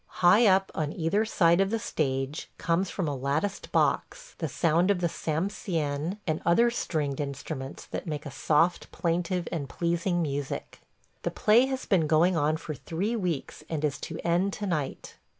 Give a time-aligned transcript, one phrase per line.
[0.23, 4.89] High up on either side of the stage comes from a latticed box the sound
[4.89, 10.81] of the samsien and other stringed instruments that make a soft, plaintive, and pleasing music.
[11.21, 15.17] The play has been going on for three weeks and is to end to night.